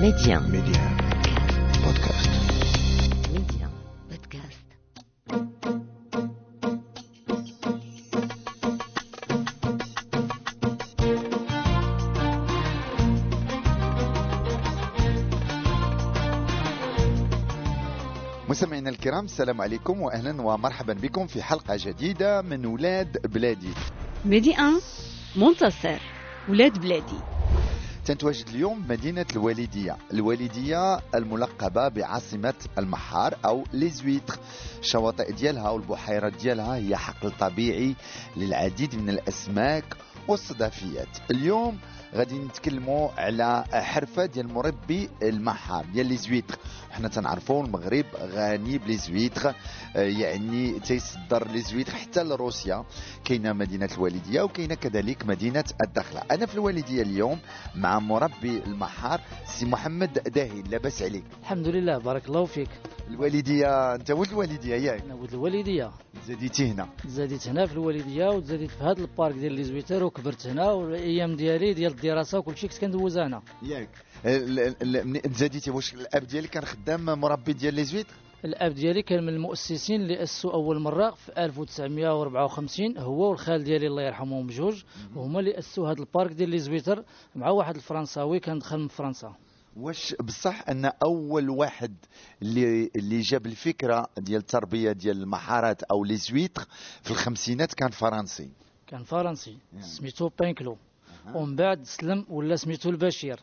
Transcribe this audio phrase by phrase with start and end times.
[0.00, 0.40] Média.
[0.40, 0.82] Média.
[1.82, 2.30] Podcast.
[3.32, 3.66] Média.
[4.10, 4.66] Podcast.
[18.48, 23.72] مستمعينا الكرام السلام عليكم واهلا ومرحبا بكم في حلقة جديدة من ولاد بلادي
[24.24, 24.62] ميدي 1
[25.36, 26.00] منتصر
[26.48, 27.35] ولاد بلادي
[28.06, 29.96] تنتواجد اليوم مدينة الوالدية.
[30.12, 34.38] الوالدية الملقبة بعاصمة المحار أو les huîtres
[34.80, 37.94] الشواطئ ديالها والبحيرات ديالها هي حقل طبيعي
[38.36, 39.84] للعديد من الأسماك
[40.28, 41.78] والصدفيات اليوم
[42.14, 46.58] غادي نتكلموا على حرفة ديال مربي المحار ديال les huîtres
[46.90, 49.48] حنا تنعرفوا المغرب غني ب les huîtres
[49.96, 52.84] آه، يعني تيصدر les huîtres حتى لروسيا.
[53.24, 57.38] كاينة مدينة الوالدية وكاينة كذلك مدينة الدخله أنا في الوالدية اليوم
[57.74, 61.24] مع مربي المحار سي محمد داهين لاباس عليك.
[61.42, 62.68] الحمد لله بارك الله فيك.
[63.10, 65.90] الوالدية أنت ولد الوالدية ياك؟ أنا ولد الوالدية.
[66.26, 66.88] زاديتي هنا.
[67.04, 71.36] تزاديت هنا في الوالدية وتزاديت في هذا ال parc ديال les huîtres وكبرت هنا والأيام
[71.36, 73.90] ديالي ديال الدراسة وكل شيء كنت كندوزها هنا ياك.
[75.04, 78.06] منين تزاديتي واش الاب ديالك كان خدام مربي ديال les huîtres؟
[78.44, 84.02] الاب ديالي كان من المؤسسين اللي أسسوا أول مرة في 1954 هو والخال ديالي الله
[84.02, 84.82] يرحمهم بجوج
[85.16, 89.34] وهما اللي أسسوا هذا البارك ديال لي زويتر مع واحد الفرنساوي كان دخل من فرنسا.
[89.76, 91.96] واش بصح أن أول واحد
[92.42, 96.66] اللي اللي جاب الفكرة ديال التربية ديال المحارات أو لي زويتر
[97.02, 98.50] في الخمسينات كان فرنسي.
[98.86, 99.58] كان فرنسي.
[99.72, 99.86] يعني.
[99.86, 100.78] سميتو بينكلو.
[101.34, 103.40] ومن بعد سلم ولا سميتو البشير.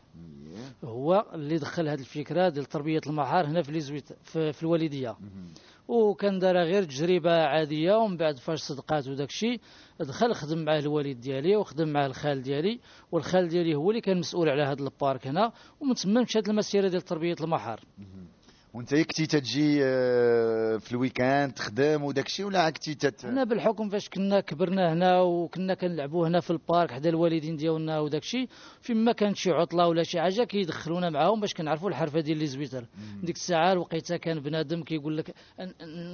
[0.84, 5.16] هو اللي دخل هذه الفكرة ديال تربية المحار هنا في les huîtres في, في الوالدية.
[5.88, 9.60] وكان دار غير تجربة عادية ومن بعد فاش صدقات وداك الشيء
[10.00, 12.80] دخل خدم معاه الوالد ديالي وخدم معاه الخال ديالي
[13.12, 16.88] والخال ديالي هو اللي كان مسؤول على هذا ال parc هنا ومن تما مشات المسيره
[16.88, 17.80] ديال تربية المحار
[18.74, 23.26] وانت كنتي تجي آه، في ال week-end تخدم وداك الشيء ولا كنتي تت...
[23.26, 28.00] حنا بالحكم فاش كنا كبرنا هنا وكنا كنلعبوا هنا في ال parc حدا الوالدين ديالنا
[28.00, 28.48] وداك الشيء
[28.80, 32.86] فيما كانت شي عطلة ولا شي حاجة كيدخلونا معاهم باش كنعرفوا الحرفة ديال لي زويتر.
[33.22, 35.34] ديك الساعة الوقيته كان بنادم كيقول لك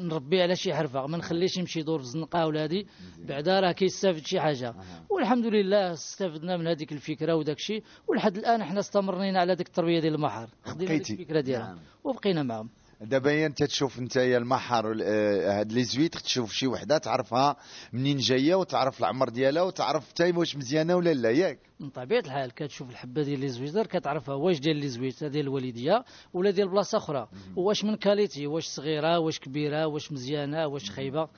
[0.02, 2.86] نربي على شي حرفة ما نخليش يمشي يدور في الزنقة ولا هادي
[3.28, 4.74] بعدا راه كيستافد شي حاجة.
[5.10, 10.00] والحمد لله استفدنا من هذيك الفكرة وداك الشيء ولحد الآن حنا استمرينا على ديك التربية
[10.00, 10.94] ديال المحار خدينا.
[10.94, 11.66] الفكرة ديالها.
[11.66, 11.78] نعم.
[12.04, 12.68] وبقينا معاهم.
[13.00, 17.56] دابا انت تشوف انت يا المحر آه، هاد لي زويتر تشوف شي وحدة تعرفها
[17.92, 22.50] منين جاية وتعرف العمر ديالها وتعرف حتى واش مزيانة ولا لا ياك؟ من طبيعة الحال
[22.54, 26.98] كتشوف الحبة ديال les huîtres كتعرفها واش ديال les huîtres ديال الوالدية ولا ديال بلاصة
[26.98, 27.28] أخرى.
[27.56, 31.28] واش من qualité واش صغيرة واش كبيرة واش مزيانة واش خايبة.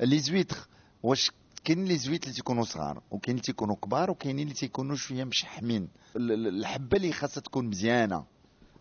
[0.00, 0.56] les huîtres
[1.02, 1.30] واش
[1.64, 5.88] كاين les huîtres اللي تيكونوا صغار وكاين اللي تيكونوا كبار وكاينين اللي تيكونوا شوية مشحمين.
[6.16, 8.24] ال- ال- الحبة اللي خاصها تكون مزيانة.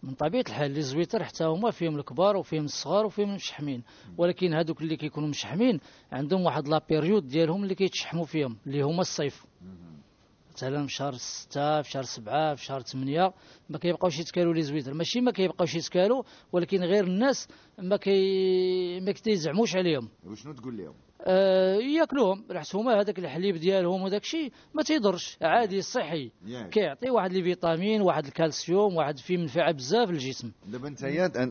[0.04, 3.84] من طبيعة الحال les huîtres حتى هما فيهم الكبار وفيهم الصغار وفيهم المشحمين
[4.18, 5.80] ولكن هذوك اللي كيكونوا مشحمين
[6.12, 9.46] عندهم واحد la période ديالهم اللي كيتشحموا فيهم اللي هما الصيف.
[10.56, 13.34] مثلا في شهر ستة في شهر سبعة في شهر ثمانية
[13.70, 14.94] ما كيبقاوش يتكالوا les huîtres.
[14.94, 17.48] ماشي ما كيبقاوش يتكالوا ولكن غير الناس
[17.80, 20.10] ما كي ما كيزعموش عليهم.
[20.26, 20.94] وشنو تقول لهم؟
[21.28, 22.46] آه ياكلوهم.
[22.52, 25.38] رحت هما هذاك الحليب ديالهم وداك الشيء ما تيضرش.
[25.42, 26.32] عادي صحي.
[26.72, 30.52] كيعطي واحد les vitamines واحد الكالسيوم واحد فيه منفعة بزاف للجسم.
[30.66, 31.04] دابا انت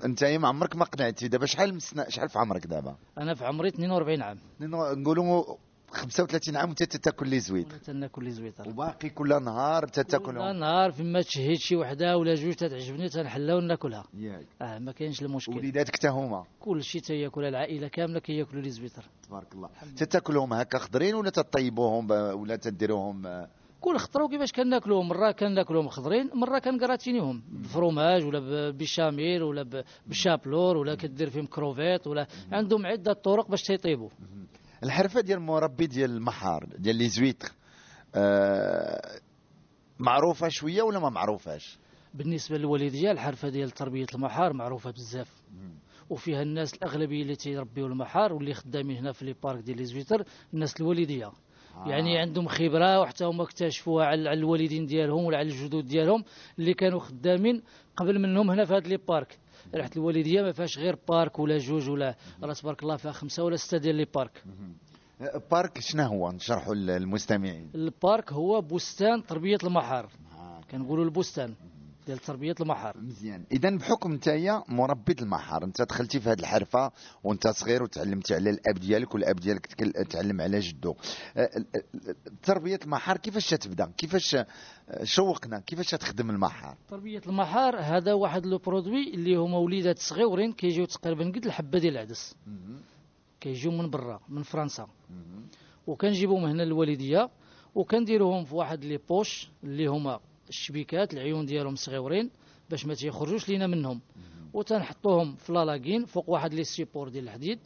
[0.04, 1.28] أنت ما عمرك ما قنعتي.
[1.28, 4.38] دابا شحال شحال في عمرك دابا؟ أنا في عمري 42 عام.
[4.60, 5.44] نقولوا
[5.94, 10.92] 35 عام وانت تاكل لي ولا تناكل لي زويتر وباقي كل نهار كل تاكلهم نهار
[10.92, 14.04] فيما تشهيت شي وحدة ولا جوج تتعجبني تنحلها وناكلها.
[14.14, 14.46] ياك.
[14.62, 16.44] آه ما كاينش المشكل وليداتك حتى هما.
[16.60, 19.68] كل شيء تياكل العائلة كاملة كياكلوا لي زويتر تبارك الله.
[19.96, 23.46] تتاكلهم هكا خضرين ولا تطيبوهم ولا تديروهم
[23.80, 30.76] كل خطره كيفاش كناكلوهم؟ مرة كناكلوهم خضرين مرة كنكراتينيهم بفروماج ولا بالبيشاميل ولا بال chapelure
[30.76, 34.08] ولا كدير فيهم كروفيت ولا عندهم عدة طرق باش تيطيبوا.
[34.82, 37.52] الحرفة ديال المربي ديال المحار ديال les huîtres
[38.14, 39.20] آه
[39.98, 41.78] معروفة شوية ولا ما معروفاش؟
[42.14, 45.30] بالنسبة للوالديه الحرفة ديال تربية المحار معروفة بزاف.
[46.10, 50.24] وفيها الناس الأغلبية اللي تيربيو المحار واللي خدامين هنا في les parcs ديال les huîtres
[50.54, 51.30] الناس الوالديه
[51.86, 56.24] يعني عندهم خبرة وحتى هما اكتشفوها على الوالدين ديالهم ولا على الجدود ديالهم
[56.58, 57.62] اللي كانوا خدامين
[57.96, 59.38] قبل منهم هنا في هاد لي بارك.
[59.74, 63.56] رحت الوالدية ما فيهاش غير بارك ولا جوج ولا راه تبارك الله فيها خمسة ولا
[63.56, 64.44] ستة ديال لي بارك.
[65.20, 67.70] آه، بارك شنو هو؟ نشرحوا للمستمعين.
[67.74, 70.08] البارك هو بستان تربية المحار.
[70.70, 71.54] كنقولوا البستان.
[72.06, 73.44] ديال تربية المحار مزيان.
[73.52, 76.92] اذا بحكم نتايا مربي المحار انت دخلتي في هذه الحرفة
[77.24, 79.66] وانت صغير وتعلمتي على الأب ديالك والأب ديالك
[80.10, 80.90] تعلم على جدو.
[81.36, 84.46] أه، ال- ال- تربية المحار كيفاش تبدأ؟ كيفاش أه،
[85.02, 90.84] شوقنا؟ كيفاش تخدم المحار تربية المحار هذا واحد le produit اللي هما وليدات صغيورين كيجيو
[90.84, 92.34] تقريبا قد الحبة ديال العدس.
[93.40, 94.86] كيجيو من برا من فرنسا.
[95.86, 97.30] وكنجيبوهم هنا للوالدية
[97.74, 102.30] وكنديروهم في واحد les poches اللي هما الشبيكات العيون ديالهم صغيورين
[102.70, 104.00] باش ما تيخرجوش لينا منهم.
[104.52, 107.58] وتنحطوهم في لا لاكين فوق واحد لي support ديال الحديد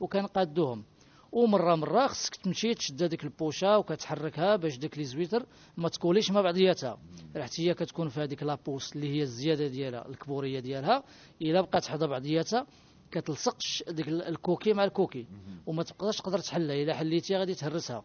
[0.00, 0.84] وكنقادوهم.
[1.32, 5.46] ومرة مرة خصك تمشي تشد هذيك البوشة وكتحركها باش داك les huîtres
[5.76, 6.98] ما تكوليش مع بعضياتها.
[7.36, 11.02] رحت هي كتكون في هذيك la pousse اللي هي الزيادة ديالها الكبورية ديالها.
[11.42, 12.66] إلا بقات حدا بعضياتها
[13.10, 13.56] كتلصق
[13.90, 15.26] ديك ال- الـ coquille مع الـ coquille.
[15.66, 16.76] وما تبقاش تقدر تحلها.
[16.82, 18.04] إلا حليتيها غادي تهرسها.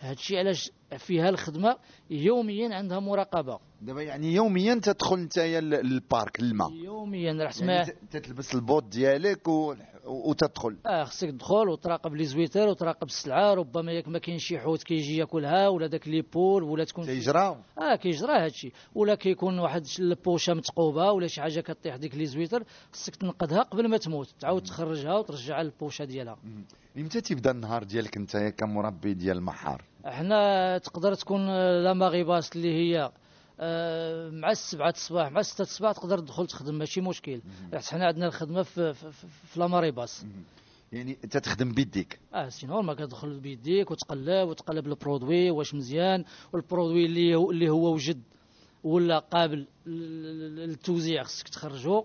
[0.00, 1.76] هادشي علاش فيها الخدمة
[2.10, 3.58] يوميا عندها مراقبة.
[3.80, 9.74] دابا يعني يوميا تدخل ل- للبارك الماء يوميا راه تسمع يعني تتلبس البوط ديالك و...
[10.06, 10.76] وتدخل.
[10.86, 15.16] آه خصك تدخل وتراقب لي زويتر وتراقب السلعة ربما ياك ما كاين شي حوت كيجي
[15.16, 20.54] ياكلها ولا داك لي بول ولا تكون تيجرى آه كيجرى هادشي ولا كيكون واحد البوشة
[20.54, 24.34] متقوبة ولا شي حاجة كطيح ديك لي زويتر خصك تنقذها قبل ما تموت.
[24.40, 26.36] تعاود تخرجها وترجعها للبوشة ديالها.
[26.98, 32.56] إمتى تيبدا النهار ديالك انت كمربي ديال المحار؟ إحنا تقدر تكون آه، la marée basse
[32.56, 33.10] اللي هي
[34.40, 37.40] مع السبعة الصباح مع الستة الصباح تقدر تدخل تخدم ماشي مشكل.
[37.72, 40.26] حيت حنا عندنا الخدمة في, في, في, في la marée basse
[40.92, 42.18] يعني انت تخدم بيديك.
[42.34, 47.50] آه c'est normal كتدخل بيديك وتقلب وتقلب الـ produit واش مزيان والـ produit اللي هو
[47.50, 48.22] اللي هو وجد
[48.84, 52.04] ولا قابل لل- للتوزيع خصك تخرجو.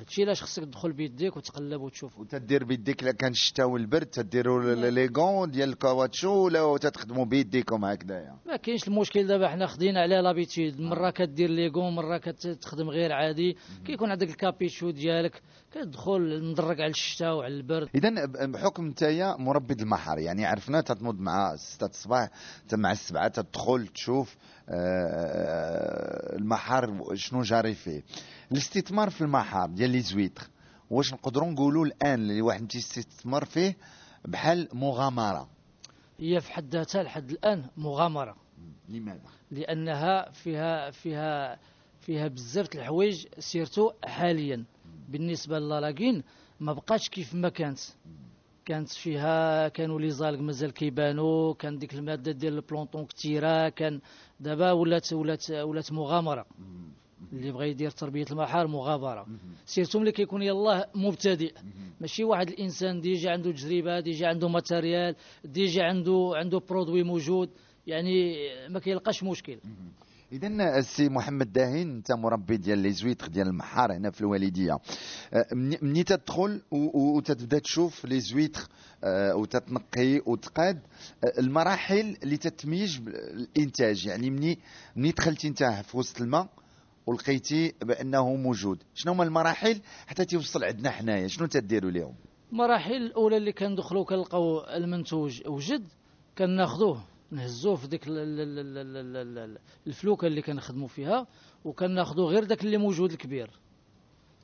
[0.00, 2.18] هادشي علاش خصك تدخل بيديك وتقلب وتشوف.
[2.18, 7.84] وتدير بيديك الا كان الشتاء والبرد تديروا ل- les gants ديال الكاواتشو ولا تخدموا بيديكم
[7.84, 8.36] هكذايا.
[8.46, 10.80] ما كاينش المشكل دابا حنا خدينا عليه l'habitude.
[10.80, 13.56] مرة كدير les gants مرة كتخدم غير عادي.
[13.86, 15.42] كيكون عندك الكابيتشو ديالك
[15.72, 17.88] كتدخل مدرك على الشتاء وعلى البرد.
[17.94, 22.30] اذا بحكم نتايا مربي المحار يعني عرفنا تتنوض مع 6 الصباح
[22.74, 24.36] مع السبعة تدخل تشوف
[24.68, 28.02] آه، المحار شنو جاري فيه.
[28.52, 30.48] الاستثمار في المحار ديال لي زويتر.
[30.90, 33.76] واش نقدروا نقولوا الآن اللي واحد تيستثمر فيه
[34.24, 35.48] بحال مغامرة؟
[36.18, 38.36] هي في حد ذاتها لحد الآن مغامرة.
[38.88, 39.20] لماذا؟
[39.50, 41.58] لأنها فيها فيها
[42.00, 44.64] فيها بزاف الحوايج سيرتو حاليا.
[45.08, 46.22] بالنسبة للالاكين
[46.60, 47.78] ما بقاتش كيف ما كانت.
[48.64, 54.00] كانت فيها كانوا لي زالغ مازال كيبانوا كان ديك المادة ديال البلونطون كثيره كان
[54.40, 56.46] دابا ولات ولات ولات مغامرة.
[57.32, 59.26] اللي بغى يدير تربية المحار مغامره
[59.66, 61.54] سيرتو ملي كيكون يلاه مبتدئ.
[62.00, 67.50] ماشي واحد الإنسان déjà عنده تجربة déjà عنده matériel déjà عنده عنده produit موجود.
[67.86, 68.36] يعني
[68.68, 69.58] ما كيلقاش مشكل.
[70.32, 74.78] اذا السي محمد داهين انت مربي ديال les huîtres ديال المحار هنا في الوالدية.
[75.32, 75.46] آه،
[75.82, 78.68] مني تدخل وتتبدأ تشوف les huîtres
[79.04, 80.80] آه، وتتنقي وتقاد
[81.24, 84.58] آه، المراحل اللي تتميز الانتاج يعني مني
[84.96, 86.48] مني دخلتي انت في وسط الماء
[87.10, 88.82] ولقيتي بأنه موجود.
[88.94, 92.14] شنو هما المراحل حتى توصل عندنا حنايا؟ شنو تديروا لهم
[92.52, 95.84] المراحل الأولى اللي كندخلوا كنلقاو المنتوج وجد
[96.38, 101.26] كناخذوه نهزوه في ديك ال- ال- ال- ال- ال- ال- الفلوكة اللي كنخدموا فيها
[101.64, 103.50] وكناخذوا غير داك اللي موجود الكبير.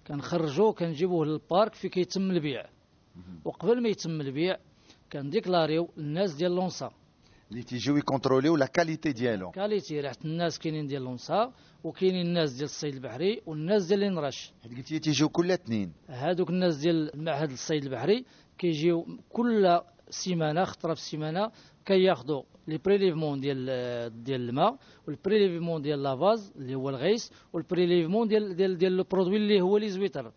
[0.06, 2.66] كنخرجوه كنجيبوه للبارك في كيتم البيع.
[3.44, 4.56] وقبل ما يتم البيع
[5.12, 6.90] كن déclarer يو الناس ديال لونسا.
[7.50, 11.52] اللي تيجيو ي contrôler يو la qualité ديالو qualité ريحه الناس كاينين ديال لونسا
[11.84, 16.76] وكاينين الناس ديال الصيد البحري والناس ديال النرش حيت قلتي تيجيو كل اثنين هادوك الناس
[16.76, 18.24] ديال معهد الصيد البحري
[18.58, 21.50] كيجيو كل سيمانه خطره في السيمانه
[21.84, 24.76] كياخذوا les prélèvements ديال ديال الماء
[25.08, 29.36] والـ prélèvement ديال la vase اللي هو الغيس والـ prélèvement ديال ديال ديال الـ produit
[29.36, 30.32] اللي هو les huîtres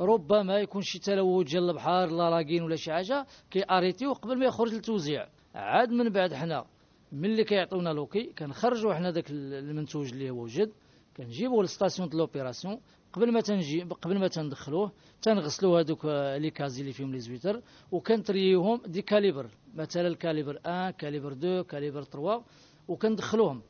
[0.00, 4.44] ربما يكون شي تلوث ديال البحر لاراكين ولا شي حاجة كي arrêter يو قبل ما
[4.46, 6.66] يخرج للتوزيع عاد من بعد حنا
[7.12, 10.72] ملي كيعطيونا l'OK كنخرجوا حنا داك المنتوج اللي هو وجد
[11.16, 12.80] كنجيبوه لل station d'épuration.
[13.12, 16.04] قبل ما تنجي قبل ما تندخلوه تنغسلوا هذوك
[16.42, 17.62] les casiers اللي فيهم les huîtres
[17.92, 22.44] وكن trier وهم des calibres مثلا الـ calibre 1 calibre 2 calibre 3
[22.88, 23.62] وكندخلوهم.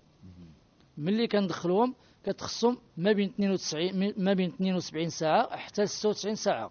[0.99, 6.71] ملي كندخلوهم كتخصهم ما بين 92 ما بين 72 ساعة حتى 96 ساعة.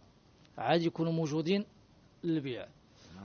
[0.57, 1.65] عاد يكونوا موجودين
[2.23, 2.67] للبيع.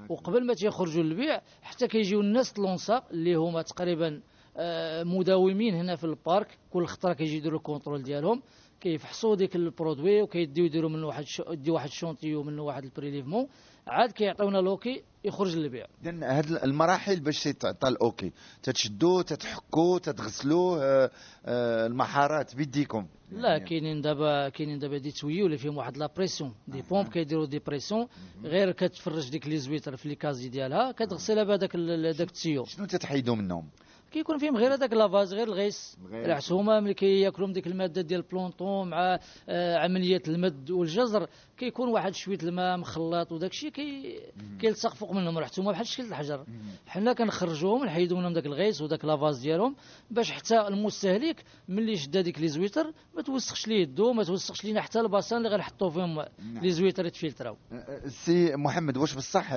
[0.08, 4.20] وقبل ما تيخرجوا للبيع حتى كيجيو الناس لونسا اللي هما تقريبا
[4.56, 6.58] آه، مداومين هنا في الـ parc.
[6.70, 8.42] كل خطرة كيجي يديروا الـ contrôle ديالهم.
[8.80, 11.24] كيفحصوا ديك الـ produit وكيديو يديروا منه واحد.
[11.50, 13.48] يديو واحد échantillon منه واحد الـ prélèvement.
[13.86, 15.86] عاد كيعطيونا l'OK يخرج للبيع.
[16.02, 18.32] اذا هاد المراحل باش تعطى الـ OK
[18.62, 21.10] تتشدوه تتحكوه تتغسلوه آه،
[21.46, 23.06] آه، المحارات بيديكم.
[23.32, 26.82] لا يعني كاينين دابا كاينين دابا دي تويو اللي فيهم واحد la pression des.
[26.82, 28.06] pompes كيديروا des pressions
[28.44, 32.64] غير كتفرج ديك les huîtres في les casiers ديالها كتغسلها بهذاك داك الـ tuyau.
[32.64, 33.68] شنو تتحيدوا منهم؟
[34.10, 35.98] كيكون فيهم غير هذاك la vase غير الغيس.
[36.12, 41.26] العسومه ملي كياكلوا من ديك المادة ديال الـ plancton مع آه، عمليه المد والجزر
[41.58, 44.20] كيكون واحد شوية الماء مخلط وداك الشيء كي
[44.60, 46.44] كيلصق فوق منهم ريحتهم بحال شكل الحجر.
[46.86, 49.76] حنا كنخرجوهم نحيدوا منهم داك الغيس وداك la vase ديالهم
[50.10, 54.80] باش حتى المستهلك ملي شد هذيك les huîtres ما توسخش ليه يدو ما توسخش لينا
[54.80, 56.24] حتى الـ bassin اللي غنحطوا فيهم
[56.62, 59.50] les huîtres يت filtrer او آه، سي محمد واش بصح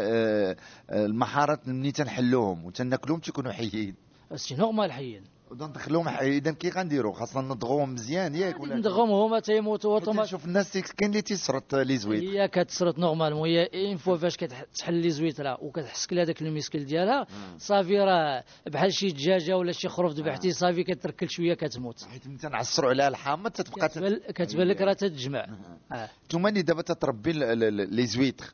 [0.92, 3.96] المحارات ملي تنحلوهم وتناكلوهم تيكونوا حيين؟
[4.36, 9.40] سي نورمال حيين ودا ندخلوهم إذا كي غنديروا خاصنا نمضغوهم مزيان ياك ولا نمضغهم هما
[9.40, 12.24] تيموتوا اوتوماتيك نشوف الناس كاين اللي تيسرط les huîtres.
[12.24, 16.86] هي كتسرط normalement هي une fois فاش كتحل les huîtres ه وكتحسك لهذاك الـ muscle
[16.86, 22.04] ديالها صافي راه بحال شي دجاجة ولا شي خروف ذبحتي صافي كتركل شوية كتموت.
[22.12, 25.46] حيت ملي تنعصروا عليها الحامض تتبقى تت- كتبان لك راه تتجمع.
[25.92, 26.10] آه.
[26.26, 28.54] نتوما اللي دابا تتربي les huîtres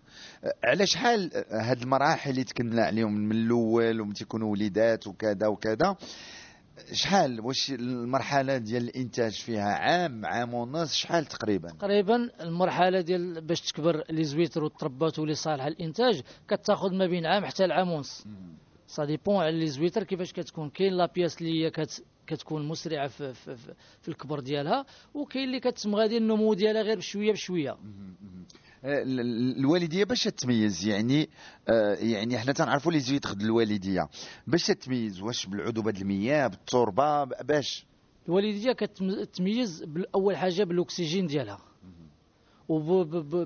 [0.64, 5.96] على شحال هاد المراحل اللي تكلمنا عليهم من الأول ومن تيكونوا وليدات وكذا وكذا
[6.94, 13.62] شحال واش المرحلة ديال الإنتاج فيها؟ عام عام ونص شحال تقريبا؟ تقريبا المرحلة ديال باش
[13.62, 18.26] تكبر les huîtres وتربات ولي صالحه للانتاج كتاخذ ما بين عام حتى العام ونص.
[18.88, 20.70] ça dépend على les huîtres كيفاش كتكون.
[20.70, 25.44] كاين la pièce اللي هي كت كتكون مسرعة في, في, في, في الكبر ديالها وكاين
[25.44, 27.78] اللي كتسمى غادي النمو ديالها غير بشوية بشوية.
[28.84, 31.30] الوالدية باش تميز يعني
[31.70, 34.10] آه، يعني حنا تنعرفوا les huîtres د الوالدية.
[34.48, 37.86] باش تميز واش بالعذوبة المياه بالتربة باش.
[38.28, 41.60] الوالدية كتميز اول حاجة بالأكسجين ديالها.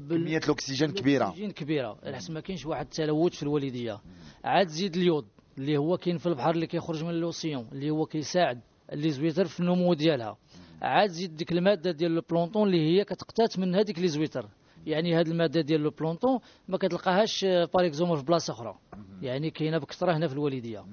[0.09, 1.25] كمية الأكسجين كبيرة.
[1.25, 1.97] الأكسجين كبيرة.
[2.03, 4.01] على حسب ما كاينش واحد التلوث في الوالدية.
[4.43, 5.25] عاد زيد اليود
[5.57, 9.45] اللي هو كاين في البحر اللي كيخرج من الـ l'océan اللي هو كيساعد les huîtres
[9.45, 10.37] في النمو ديالها.
[10.81, 14.49] عاد زيد ديك المادة ديال الـ plancton اللي هي كتقتات من هذيك les huîtres.
[14.85, 18.75] يعني هذه المادة ديال الـ plancton ما كتلقاهاش par exemple في بلاصة أخرى.
[19.21, 20.79] يعني كاينة بكثرة هنا في الوالدية.
[20.79, 20.83] و-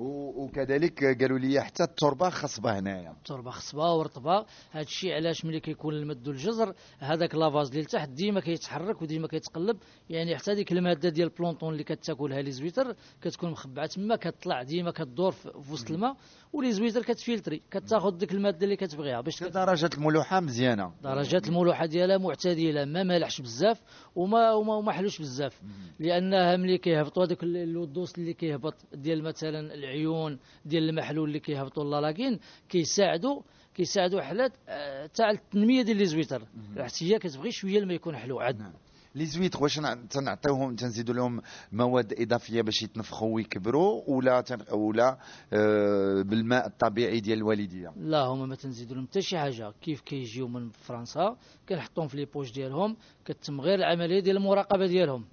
[0.00, 3.10] وكذلك قالوا لي حتى التربة خصبة هنايا.
[3.10, 4.44] التربة خصبة ورطبة.
[4.70, 9.28] هذا الشيء علاش ملي كيكون المد والجزر هذاك la vase اللي لتحت ديما كيتحرك وديما
[9.28, 9.76] كيتقلب.
[10.10, 14.62] يعني حتى ديك المادة ديال ال plancton اللي كتاكلها les huîtres كتكون مخبعة تما كتطلع
[14.62, 16.16] ديما كتدور في وسط الماء
[16.52, 19.52] و les huîtres كتفلتري كتاخذ ديك المادة اللي كتبغيها باش كت...
[19.54, 20.92] درجه الملوحة مزيانة.
[21.02, 23.80] درجات الملوحة ديالها معتدلة ما مالحش بزاف
[24.16, 25.60] وما وما, وما حلوش بزاف.
[25.98, 31.82] لأنها ملي كيهبطوا هذوك ال- اللودوس اللي كيهبط ديال مثلا العيون ديال المحلول اللي كيهبطوا
[31.82, 33.42] اللالاكين كيساعدوا
[33.74, 36.42] كيساعدوا حلات آه، تاع التنمية ديال لي زويتر
[36.78, 38.58] حيت هي كتبغي شوية الماء يكون حلو عاد.
[38.58, 38.72] نعم.
[39.14, 41.42] لي زويت واش نع- تنعطيوهم تنزيدوا لهم
[41.72, 44.58] مواد إضافية باش يتنفخوا ويكبروا ولا تن...
[44.74, 45.18] ولا
[45.52, 49.72] آه بالماء الطبيعي ديال الوالدية؟ لا هما ما تنزيدوا لهم حتى شي حاجة.
[49.82, 51.36] كيف كيجيو من فرنسا
[51.68, 55.24] كنحطوهم في les poches ديالهم كتم غير العملية ديال المراقبة ديالهم.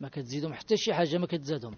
[0.00, 1.74] ما كتزيدهم حتى شي حاجة ما كتزادهم.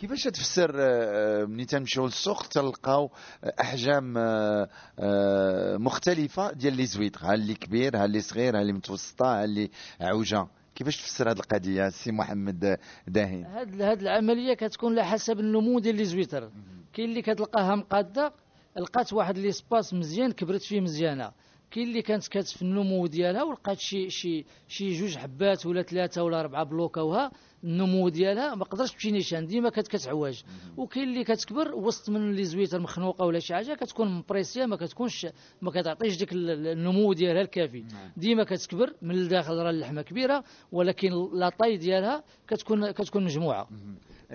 [0.00, 3.10] كيفاش تفسر آه، ملي تنمشيو للسوق تلقاو
[3.44, 8.60] آه، أحجام آه، آه، مختلفة ديال les huîtres ها اللي كبير ها اللي صغير ها
[8.60, 12.78] اللي متوسطة ها اللي عوجة؟ كيفاش تفسر هذه القضية سي محمد
[13.08, 16.50] داهين هاد هاد العملية كتكون على حسب النمو ديال les huîtres.
[16.92, 18.32] كاين اللي كتلقاها مقادة
[18.76, 21.32] لقات واحد l'espace مزيان كبرت فيه مزيانة.
[21.70, 26.22] كاين اللي كانت كات في النمو ديالها ولقات شي شي شي جوج حبات ولا ثلاثة
[26.22, 27.30] ولا أربعة بلوكاوها
[27.64, 30.42] النمو ديالها ما قدرش تمشي نيشان ديما كتعواج
[30.76, 35.26] وكاين اللي كتكبر وسط من les huîtres مخنوقه ولا شي حاجة كتكون مبريسية ما كتكونش
[35.62, 37.84] ما كتعطيش ديك ال- ال- النمو ديالها الكافي.
[38.16, 43.68] ديما كتكبر من الداخل راه اللحمة كبيرة ولكن la taille ديالها كتكون كتكون مجموعة.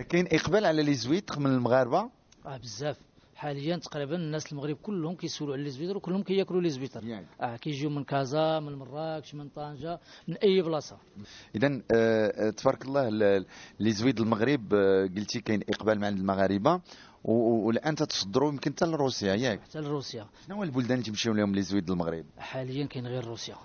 [0.10, 2.10] كاين إقبال على les huîtres من المغاربة؟
[2.46, 2.98] آه بزاف.
[3.36, 7.26] حاليا تقريبا الناس المغرب كلهم كيسولوا على زويتر وكلهم كياكلوا les huîtres ياك.
[7.42, 10.98] آه كيجيو من كازا من مراكش من طنجة من أي بلاصة.
[11.56, 11.82] اذا
[12.52, 13.46] تبارك الله ال-
[13.80, 16.82] les huîtres المغرب آه، قلتي كاين إقبال مع المغاربة
[17.24, 20.28] والآن تتصدروا يمكن حتى لروسيا ياك؟ حتى لروسيا.
[20.48, 23.56] شنو هو البلدان اللي تمشيو لهم les huîtres المغرب؟ حاليا كاين غير روسيا.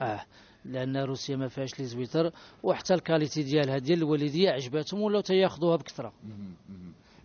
[0.00, 0.24] آه
[0.64, 5.76] لأن روسيا ما فيهاش les huîtres وحتى ال qualité ديالها ديال الوالدية عجباتهم ولاو تياخذوها
[5.76, 6.12] بكثرة.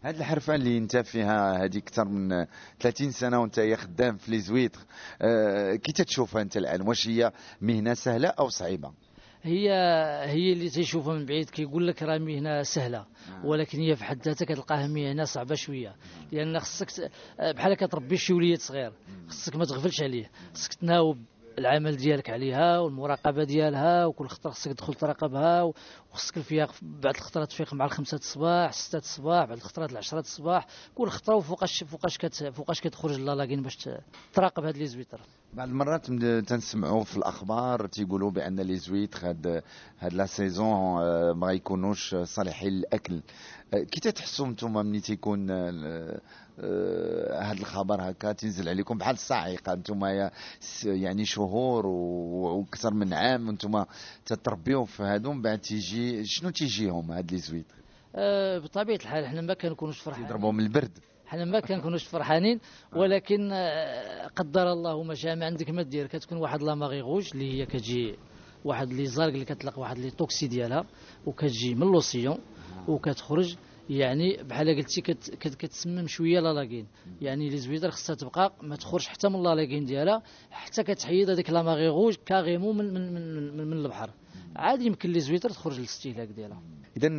[0.05, 2.45] هاد الحرفة اللي انت فيها هذه أكثر من
[2.79, 4.79] 30 سنة وانت خدام في les huîtres
[5.21, 7.31] آه كي تتشوفها انت الآن واش هي
[7.61, 8.91] مهنة سهلة أو صعيبة؟
[9.43, 9.71] هي
[10.25, 13.05] هي اللي تيشوفها من بعيد كيقول لك راه مهنة سهلة
[13.43, 15.95] ولكن هي في حد ذاتها كتلقاها مهنة صعبة شوية.
[16.31, 17.11] لأن خصك ت-
[17.55, 18.93] بحال كتربي شي وليد صغير
[19.27, 21.17] خصك ما تغفلش عليه خصك تناوب.
[21.59, 25.63] العمل ديالك عليها والمراقبة ديالها وكل خطرة خصك تدخل تراقبها
[26.11, 30.67] وخصك الفياق بعض الخطرات تفيق مع الخمسة الصباح ستة الصباح بعض الخطرات العشرة الصباح.
[30.95, 33.89] كل خطرة وفوقاش فوقاش كت فوقاش كتخرج la lagune باش
[34.33, 35.21] تراقب هاد les huîtres.
[35.53, 36.05] بعض المرات
[36.49, 39.63] تنسمعوا في الأخبار تيقولوا بأن les huîtres هاد
[39.99, 43.21] هاد la saison آه، ما يكونوش صالحين للأكل.
[43.83, 46.21] كي تتحسوا نتوما ملي تيكون آه،
[46.59, 50.31] آه، هاد الخبر هكا تنزل عليكم بحال الصاعقه نتوما
[50.85, 53.85] يعني شهور وأكثر من عام وانتوما
[54.25, 57.65] تتربيو في هادو من بعد تيجي شنو تيجيهم هاد les huîtres؟
[58.15, 60.27] آه، بطبيعة الحال حنا ما كنكونوش فرحانين.
[60.27, 62.59] يضربوا من البرد حنا ما كنكونوش فرحانين
[62.97, 63.51] ولكن
[64.35, 67.65] قدر الله ما شاء ما عندك ما دير كتكون واحد la marée rouge اللي هي
[67.65, 68.15] كتجي
[68.65, 70.85] واحد les algues اللي كتطلق واحد les toxines ديالها
[71.25, 72.37] وكتجي من l'océan.
[72.87, 73.55] وكتخرج
[73.89, 76.87] يعني بحال قلتي كت كت كتسمم شوية la lagune
[77.21, 81.49] يعني les huîtres خصها تبقى ما تخرج حتى من la lagune ديالها حتى كتحيد هذيك
[81.49, 84.09] la marée rouge carrément من من من, من, من البحر.
[84.55, 86.61] عادي يمكن les huîtres تخرج للاستهلاك ديالها.
[86.97, 87.09] اذا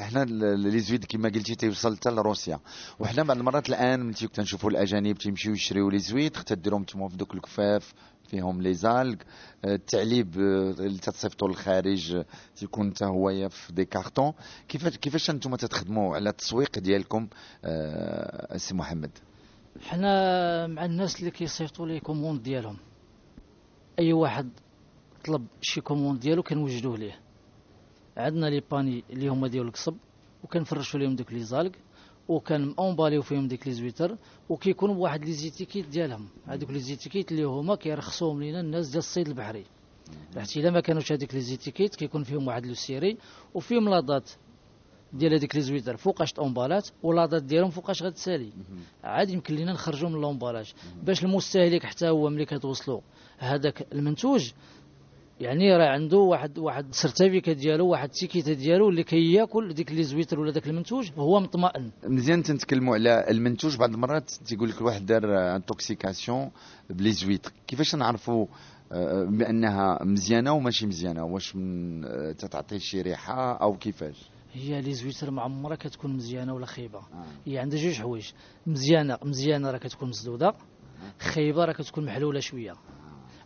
[0.00, 2.60] حنا ال- les huîtres كما قلتي تيوصل حتى لروسيا.
[3.00, 7.16] وحنا بعض المرات الآن ملي تنشوفوا الأجانب تيمشيو يشريو les huîtres حتى ديرهم تما في
[7.16, 7.94] دوك الكفاف
[8.30, 9.16] فيهم les algues.
[9.64, 12.24] آه، التعليب آه، اللي تتصيفطوا للخارج آه،
[12.56, 14.32] تيكون حتى هو في des cartons
[14.68, 17.28] كيفاش كيفاش أنتم تتخدموا على التسويق ديالكم
[18.56, 19.10] سي محمد؟
[19.82, 22.76] حنا مع الناس اللي كيصيفطوا les commandes ديالهم.
[23.98, 24.50] أي واحد
[25.24, 27.20] طلب شي commande ديالو كنوجدوه ليه.
[28.16, 29.96] عندنا les paniers اللي هما ديال القصب
[30.44, 31.70] وكنفرشوا لهم دوك les algues.
[32.28, 34.16] وكانومباليو فيهم ديك les huîtres
[34.48, 36.28] وكيكونوا بواحد les étiquettes ديالهم.
[36.46, 39.64] هذوك les étiquettes اللي هما كيرخصوهم لينا الناس ديال الصيد البحري.
[40.36, 43.16] حيت إلا ما كانوش هذيك les étiquettes كيكون فيهم واحد le série
[43.54, 44.30] وفيهم la date
[45.12, 45.96] ديال هذيك les huîtres.
[45.96, 48.52] فوقاش ال emballage و la date ديالهم فوقاش غتسالي
[49.04, 53.00] عاد يمكن لينا نخرجوا من l'emballage باش المستهلك حتى هو ملي كتوصلوا
[53.38, 54.52] هذاك المنتوج
[55.40, 60.40] يعني راه عنده واحد واحد certificat ديالو واحد التيكيتا ديالو اللي كياكل ديك les huîtres
[60.40, 61.90] ولا داك المنتوج هو مطمئن.
[62.04, 66.50] مزيان تنتكلموا على المنتوج بعض المرات تيقول لك الواحد دار intoxication
[66.90, 68.46] بلي زويت كيفاش نعرفوا
[68.92, 74.94] آه، بأنها مزيانة وماشي مزيانة؟ واش من آه، تتعطي شي ريحة أو كيفاش؟ هي لي
[74.94, 77.00] زويتر ما عمرها كتكون مزيانة ولا خايبة.
[77.46, 78.30] هي عندها جوج حوايج.
[78.66, 80.54] مزيانة مزيانة راه كتكون مسدوده
[81.20, 82.74] خايبة راه كتكون محلولة شوية.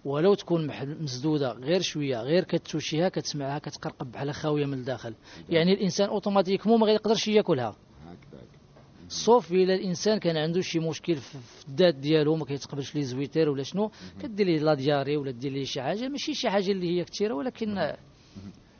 [0.04, 0.70] ولو تكون
[1.02, 5.14] مسدودة غير شوية غير كتوشيها كتسمعها كتقرقب بحال خاويه من الداخل.
[5.48, 7.76] يعني الإنسان اوتوماتيكمون ما غيقدرش ياكلها.
[9.08, 13.62] صوف إلا الإنسان كان عنده شي مشكل في الذات ديالو ما كيتقبلش لي زويتر ولا
[13.62, 13.90] شنو
[14.22, 17.34] كدير ليه لا دياري ولا دير ليه شي حاجة ماشي شي حاجة اللي هي كثيره
[17.34, 17.94] ولكن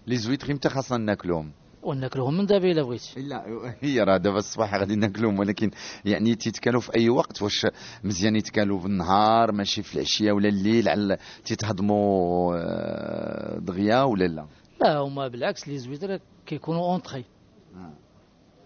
[0.06, 3.20] لي زويت إمتى خاصنا ناكلهم؟ وناكلهم من دابا إلا بغيتي.
[3.20, 3.44] لا
[3.80, 5.70] هي راه دابا الصباح غادي ناكلهم ولكن
[6.04, 7.66] يعني تيتكالوا في أي وقت واش
[8.04, 14.46] مزيان يتكالوا بالنهار ماشي في العشية ولا الليل على تيتهضموا آه، دغيا ولا لا؟
[14.80, 17.24] لا هما بالعكس لي زويتر كيكونوا اونطخي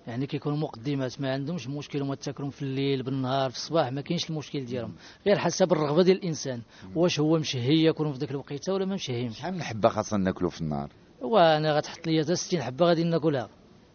[0.07, 4.31] يعني كيكونوا مقدمات ما عندهمش مشكل هما تاكلهم في الليل بالنهار في الصباح ما كاينش
[4.31, 4.95] المشكل ديالهم.
[5.27, 6.63] غير حسب الرغبة ديال الإنسان
[6.95, 10.51] واش هو مشهي ياكلهم في ذاك الوقيتة ولا ما مشهيمش شحال من حبة خاصنا ناكلوا
[10.51, 10.89] في النهار؟
[11.25, 13.49] وأنا غتحط لي حتى 60 حبة غادي ناكلها.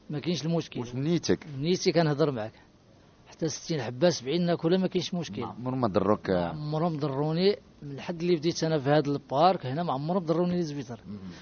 [0.09, 0.79] ما كاينش المشكل.
[0.79, 2.53] واش نيتك؟ نيتي كنهضر معك
[3.27, 5.43] حتى 60 حبة 70 ناكلها ما كاينش مشكل.
[5.43, 6.29] عمر ما ضروك.
[6.29, 10.99] عمرهم ضروني من الحد اللي بديت أنا في هذا البارك هنا ما عمرهم ضروني زويتر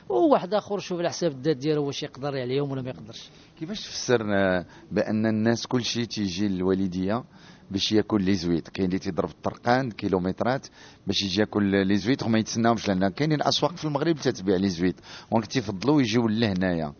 [0.09, 3.29] وواحد آخر شوف على حساب الذات ديالو واش يقدر عليهم ولا ما يقدرش.
[3.59, 7.23] كيفاش تفسر آه، بأن الناس كل شيء تيجي للوالدية
[7.71, 8.69] باش ياكل لي زويت.
[8.69, 10.67] كاين اللي تيضرب الطرقان كيلومترات
[11.07, 14.95] باش يجي ياكل لي زويت وما يتسناهمش لأن كاينين أسواق في المغرب تتبيع لي زويت.
[15.31, 16.93] ولكن تيفضلوا يجيو لهنايا.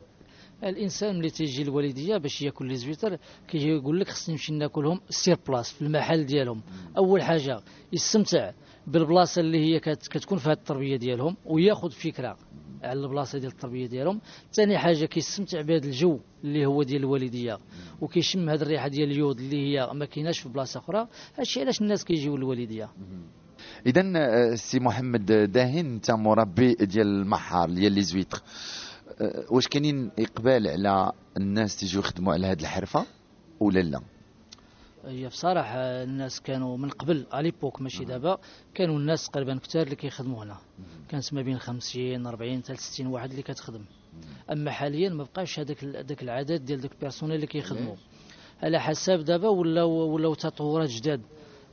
[0.63, 5.37] الإنسان ملي تيجي الوالديه باش ياكل لي زويتر كيجي يقول لك خصني نمشي ناكلهم سير
[5.47, 6.61] بلاص في المحل ديالهم.
[6.97, 7.59] أول حاجة
[7.93, 8.51] يستمتع.
[8.87, 12.37] بالبلاصة اللي هي كت- كتكون فيها التربية ديالهم وياخذ فكرة
[12.83, 14.21] على البلاصة ديال التربية ديالهم.
[14.53, 17.57] ثاني حاجة كيستمتع بهذا الجو اللي هو ديال الوالدية
[18.01, 21.07] وكيشم هذه الريحة ديال اليود اللي هي ما كايناش في بلاصة أخرى.
[21.37, 22.89] هادشي علاش الناس كيجيو للوالدية.
[23.85, 28.41] اذا آه، سي محمد داهن انت مربي ديال المحار ديال les huîtres.
[29.21, 33.05] آه، واش كاينين إقبال على الناس تيجيو يخدموا على هذه الحرفة
[33.59, 34.01] ولا لا؟
[35.07, 38.37] هي بصراحة الناس كانوا من قبل l'époque ماشي دابا
[38.73, 40.57] كانوا الناس تقريبا كثار اللي كيخدموا هنا.
[41.09, 43.85] كانت ما بين 50 40 حتى 60 واحد اللي كتخدم.
[44.51, 47.95] أما حاليا ما بقاش هذاك هذاك العدد ديال دوك ال personnel اللي كيخدموا.
[48.63, 51.21] على حساب دابا ولاو ولاو تطورات جداد.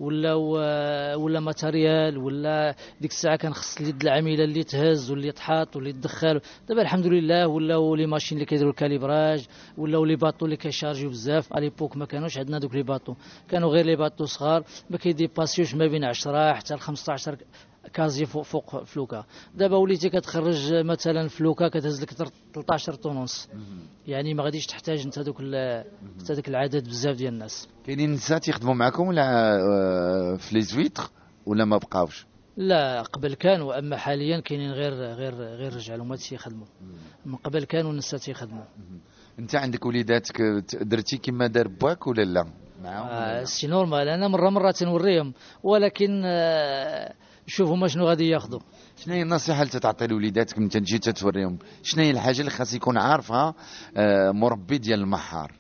[0.01, 5.77] ولاو آه، ولا matériel ولا ديك الساعة كان خص اليد العاملة اللي تهز واللي تحط
[5.77, 6.41] واللي تدخل.
[6.69, 9.47] دابا الحمد لله ولاو les machines اللي كيديروا ال calibrage
[9.79, 11.57] ولاو les bateaux اللي كي chargé يو بزاف.
[11.57, 13.15] à l'époque ما كانوش عندنا دوك les bateaux.
[13.49, 17.37] كانوا غير les bateaux صغار ما كي dépasser وش ما بين 10 حتى ل 15
[17.93, 19.25] caisses فوق فوق فلوكا.
[19.55, 22.11] دابا وليتي كتخرج مثلا فلوكا كتهز لك
[22.55, 23.49] 13 طن ونص
[24.07, 27.69] يعني ما غاديش تحتاج انت دوك انت داك العدد بزاف ديال الناس.
[27.87, 31.11] كاينين نساء تيخدموا معكم ولا آه، في les huîtres
[31.47, 36.67] ولا ما بقاوش؟ لا قبل كانوا اما حاليا كاينين غير غير غير رجال هما تيخدموا
[37.27, 38.65] من قبل كانوا النساء تيخدموا
[39.39, 40.41] انت عندك وليداتك
[40.81, 42.47] درتي كما دار باك ولا لا؟
[42.83, 45.33] معاهم آه،؟ c'est normal أنا مره مرة تنوريهم.
[45.63, 47.15] ولكن آه،
[47.47, 48.61] شوف هما شنو غادي ياخذوا
[48.97, 52.99] شنو هي النصيحة اللي تعطي لوليداتك من تجي تتوريهم؟ شنو هي الحاجة اللي خاص يكون
[52.99, 53.55] عارفها
[53.97, 55.53] آه، مربي ديال المحار؟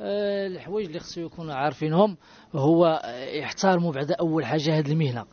[0.00, 2.16] آه، الحوايج اللي خصو يكونوا عارفينهم
[2.54, 3.02] هو
[3.34, 5.24] يحترموا بعدا أول حاجة هذه المهنة.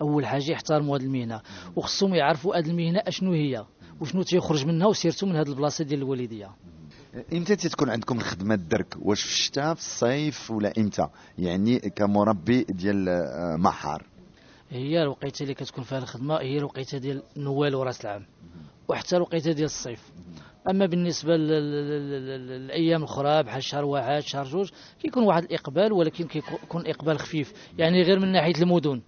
[0.00, 1.40] أول حاجة يحترموا هذه المهنة.
[1.76, 3.64] وخصهم يعرفوا هذه المهنة أشنو هي
[4.00, 6.50] وشنو تيخرج منها وسيرتو من هذه البلاصة ديال الوالدية.
[7.32, 13.08] إمتى تتكون عندكم الخدمة الدرك؟ واش في الشتاء في الصيف ولا إمتى؟ يعني كمربي ديال
[13.08, 14.15] آه، محار.
[14.70, 18.26] هي الوقيته اللي كتكون فيها الخدمه هي الوقيته ديال نوال وراس العام
[18.88, 20.10] وحتى الوقيته ديال الصيف.
[20.70, 24.70] أما بالنسبة لل- لل- لل- للايام الاخرى بحال شهر واحد شهر جوج
[25.02, 27.52] كيكون واحد الإقبال ولكن كيكون إقبال خفيف.
[27.78, 29.02] يعني غير من ناحية المدن.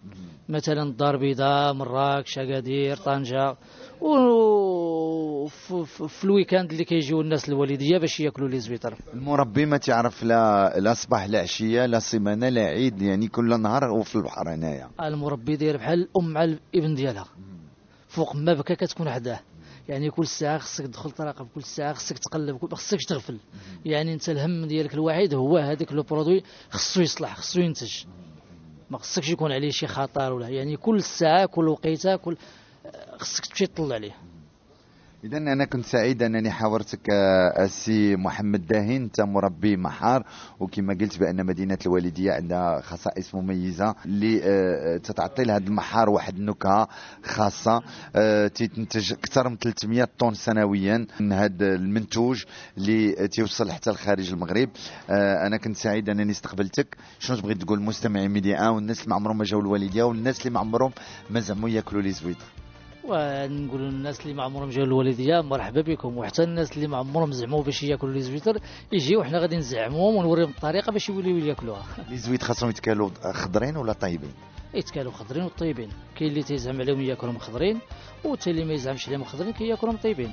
[0.49, 3.57] مثلا الدار البيضاء مراكش اكادير طنجه
[4.01, 10.73] وفي ال weekend اللي كيجيو الناس الوالدية باش ياكلوا les huîtres المربي ما تعرف لا
[10.79, 14.89] لا صباح لا عشية لا سيمانة لا عيد يعني كل نهار هو في البحر هنايا.
[15.03, 17.25] المربي داير بحال الأم مع الابن ديالها.
[18.09, 19.41] فوق ما بكى كتكون حداه
[19.89, 23.39] يعني كل ساعة خصك تدخل تراقب كل ساعة خصك تقلب كل- ما خصكش تغفل
[23.85, 27.93] يعني أنت الهم ديالك الوحيد هو هذاك لو برودوي خصو يصلح خصو ينتج.
[28.91, 32.37] ما خصكش يكون عليه شي خطر ولا يعني كل ساعة كل وقيتة كل
[33.19, 34.17] خصك تمشي تطلع عليه.
[35.25, 40.25] اذا أنا كنت سعيد أنني حاورتك آه، السي محمد داهين أنت مربي محار
[40.61, 46.89] وكما قلت بأن مدينة الوالدية عندها خصائص مميزة اللي آه، تتعطي لهذا المحار واحد النكهة
[47.25, 47.83] خاصة.
[48.17, 52.45] آه، تنتج أكثر من 300 طن سنويا من هذا المنتوج
[52.77, 54.69] اللي تيوصل حتى لخارج المغرب.
[55.11, 56.97] آه، أنا كنت سعيد أنني استقبلتك.
[57.19, 60.61] شنو تبغي تقول مستمعي ميديا؟ والناس اللي ما عمرهم ما جاوا الوالدية والناس اللي ما
[60.61, 60.93] عمرهم
[61.31, 62.39] ما زعموا ياكلوا لي زويط
[63.05, 67.63] ونقول للناس اللي ما عمرهم جاوا الوالدية مرحبا بكم وحتى الناس اللي ما عمرهم زعموا
[67.63, 68.59] باش ياكلوا لي زويتر
[68.93, 71.83] يجيو حنا غادي نزعموهم ونوريهم الطريقة باش يوليو ياكلوها.
[72.11, 74.33] لي زويت خاصهم يتكالوا خضرين ولا طيبين؟
[74.75, 75.89] يتكالوا خضرين وطيبين.
[76.17, 77.81] كاين اللي تيزعم عليهم ياكلهم خضرين
[78.25, 80.33] وتا اللي ما يزعمش عليهم خضرين كياكلهم طيبين.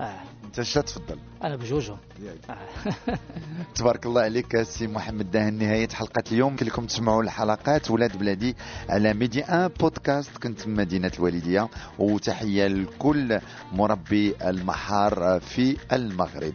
[0.00, 0.20] آه.
[0.44, 1.18] انت اش تفضل.
[1.44, 1.98] أنا بجوجهم.
[2.50, 2.56] آه.
[3.76, 6.56] تبارك الله عليك سي محمد داهن نهاية حلقة اليوم.
[6.56, 8.56] كلكم تسمعوا الحلقات ولاد بلادي
[8.88, 10.38] على Médi1 Podcast.
[10.38, 11.68] كنت مدينة الوالدية.
[11.98, 13.40] وتحية لكل
[13.72, 16.54] مربي المحار في المغرب.